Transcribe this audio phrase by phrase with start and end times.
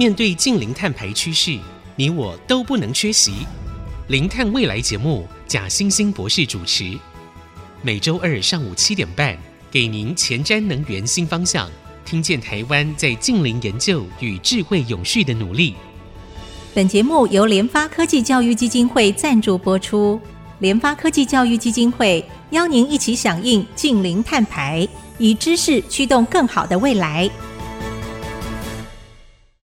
[0.00, 1.58] 面对近零碳排趋势
[1.94, 3.46] 你我都不能缺席。
[4.08, 6.98] 零碳未来节目贾欣欣博士主持。
[7.82, 9.36] 每周二上午七点半
[9.70, 11.70] 给您前瞻能源新方向
[12.02, 15.74] 听见台湾在近零研究与智慧永续的努力。
[16.72, 20.18] 本节目由联发科技教育基金会赞助播出。
[20.60, 24.88] 联发科技教育基金会邀您一起响应近零碳排
[25.18, 27.30] 以知识驱动更好的未来。